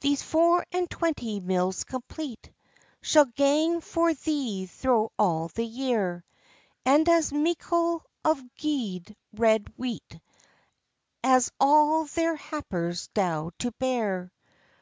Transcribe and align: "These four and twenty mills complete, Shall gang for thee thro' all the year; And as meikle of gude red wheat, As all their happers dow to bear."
"These 0.00 0.20
four 0.20 0.66
and 0.72 0.90
twenty 0.90 1.40
mills 1.40 1.84
complete, 1.84 2.52
Shall 3.00 3.24
gang 3.24 3.80
for 3.80 4.12
thee 4.12 4.66
thro' 4.66 5.10
all 5.18 5.48
the 5.48 5.64
year; 5.64 6.22
And 6.84 7.08
as 7.08 7.32
meikle 7.32 8.04
of 8.22 8.42
gude 8.56 9.16
red 9.32 9.72
wheat, 9.78 10.20
As 11.22 11.50
all 11.58 12.04
their 12.04 12.36
happers 12.36 13.08
dow 13.14 13.52
to 13.60 13.72
bear." 13.78 14.34